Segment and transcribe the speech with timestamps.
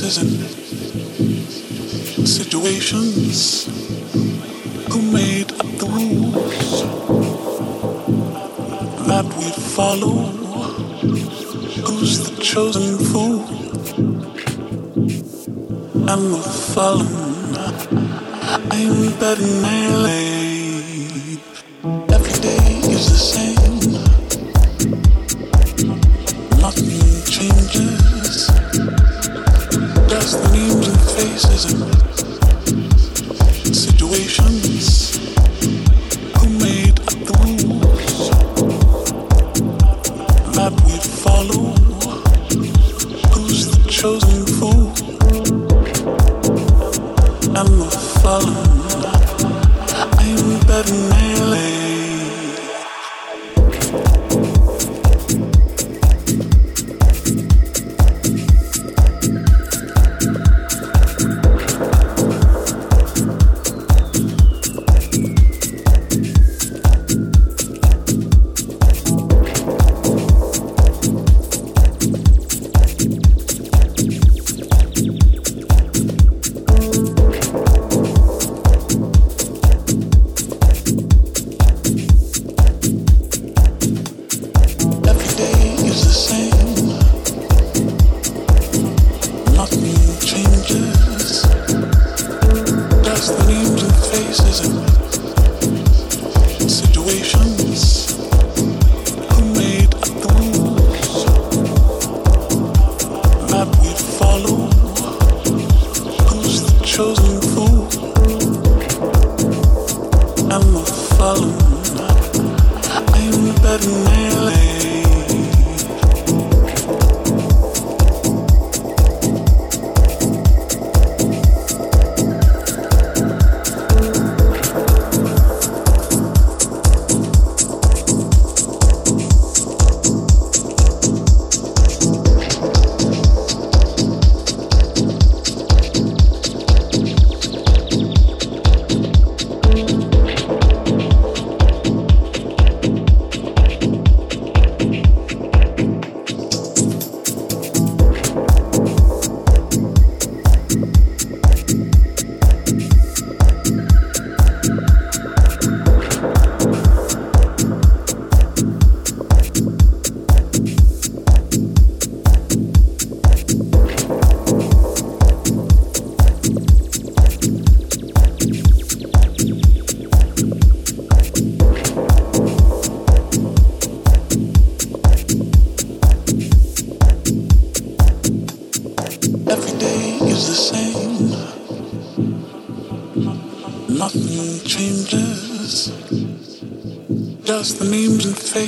[0.00, 0.41] faces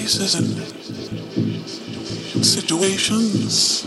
[0.04, 0.46] faces and
[2.44, 3.84] situations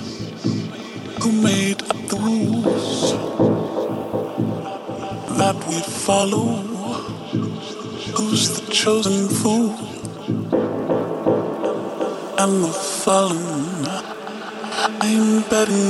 [1.22, 3.12] who made up the rules
[5.38, 6.48] that we follow.
[8.18, 9.76] Who's the chosen fool
[12.42, 13.86] and the fallen?
[15.06, 15.87] I'm betting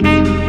[0.00, 0.41] Cause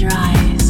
[0.00, 0.65] your eyes.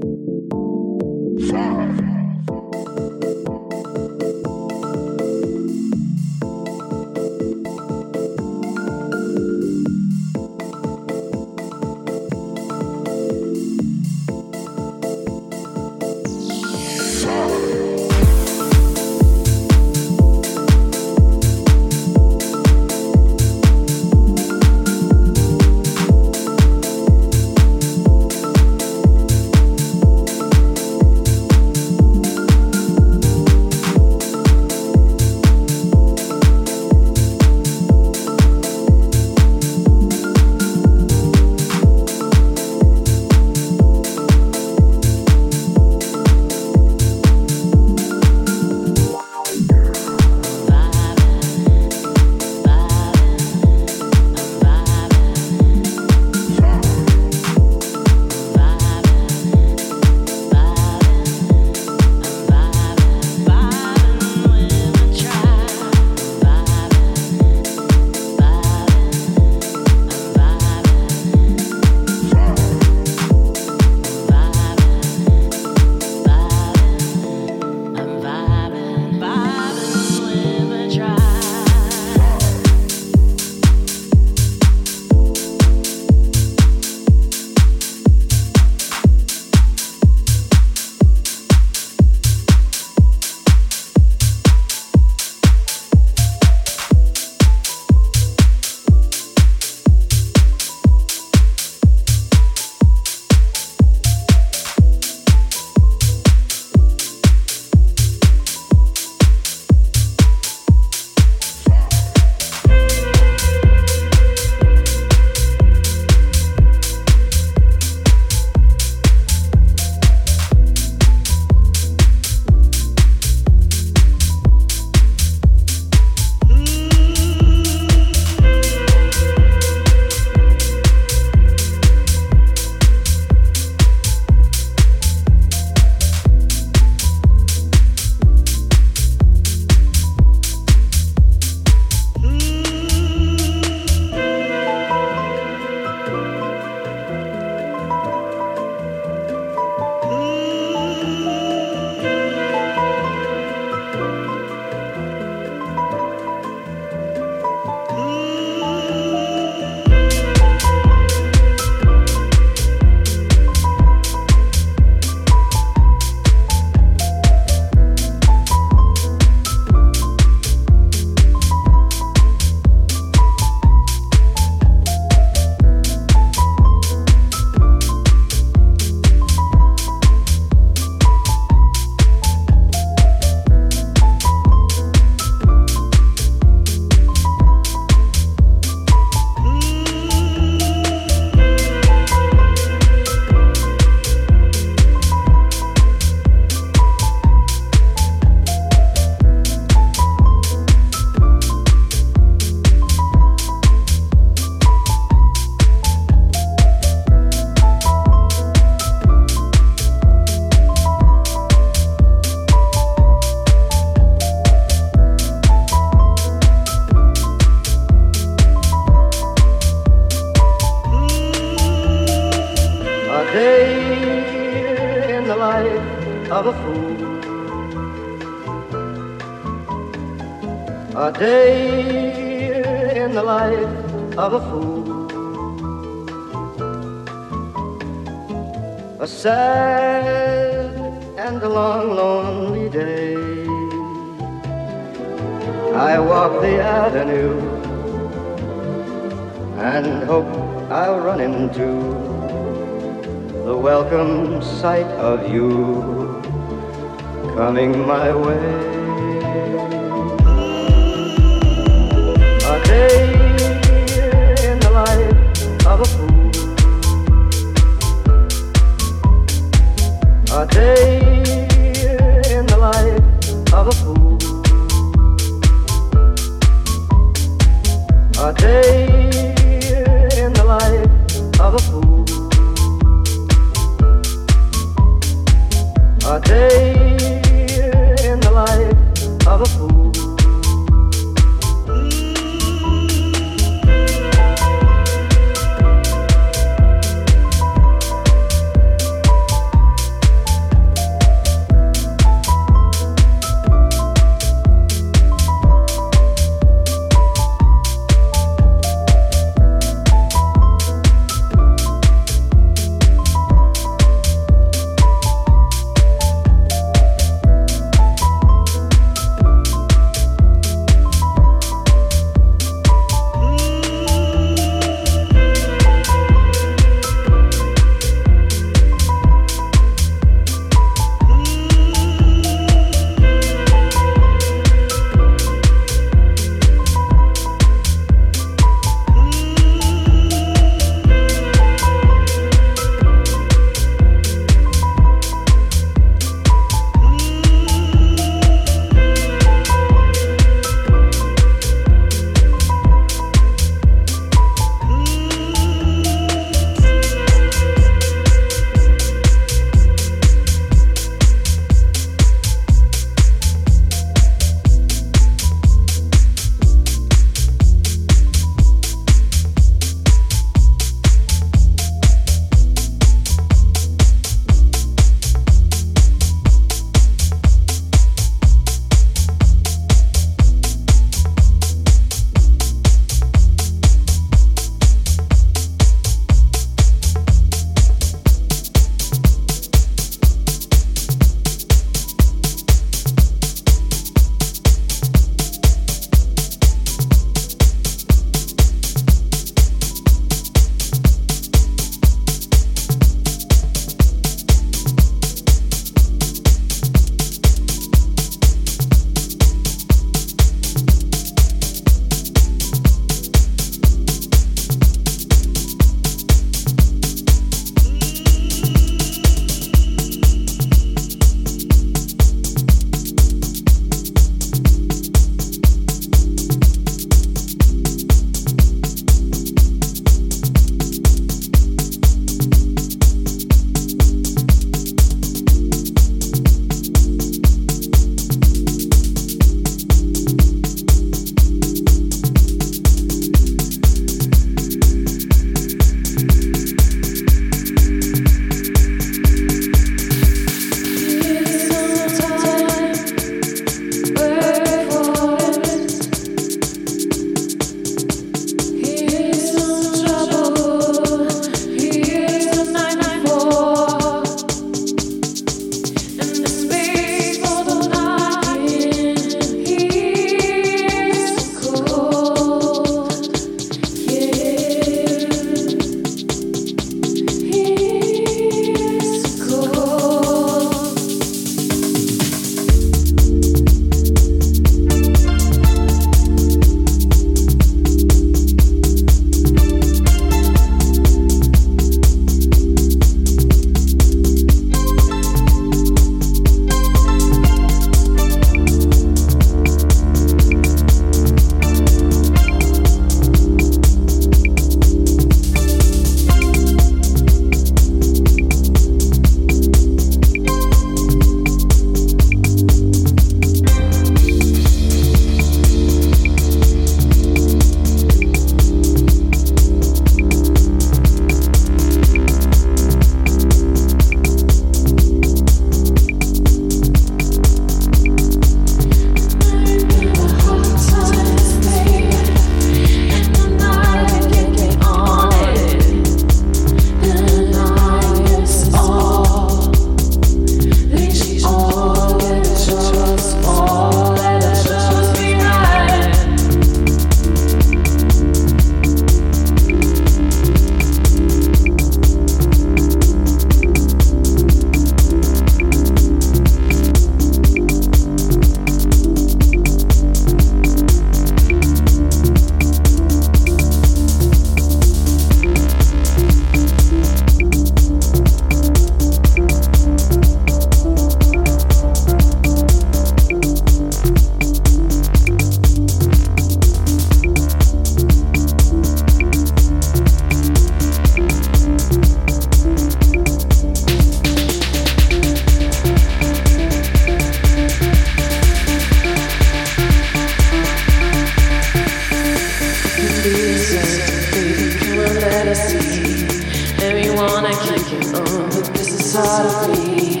[598.94, 600.00] Part of me.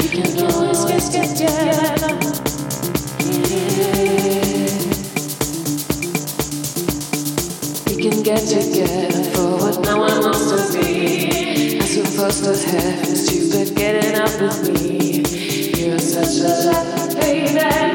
[0.00, 2.14] We can always get together.
[7.86, 11.78] We can get together for what no one wants to be.
[11.78, 15.22] I'm supposed to have stupid getting up with me.
[15.78, 17.91] You're such a love, baby.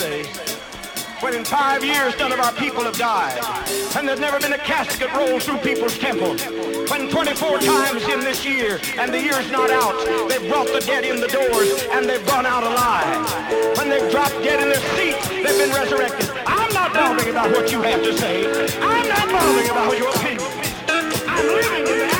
[0.00, 3.38] When in five years none of our people have died,
[3.94, 6.38] and there's never been a casket rolled through people's temple,
[6.88, 9.92] when 24 times in this year, and the year's not out,
[10.26, 13.76] they've brought the dead in the doors, and they've gone out alive.
[13.76, 16.30] When they've dropped dead in their seats, they've been resurrected.
[16.46, 18.46] I'm not bothering about what you have to say.
[18.80, 20.48] I'm not bothering about your opinion.
[21.28, 22.19] I'm living in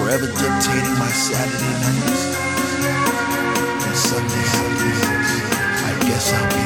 [0.00, 2.22] forever dictating my Saturday nights.
[3.86, 4.46] And Sunday
[5.88, 6.59] I guess I'll be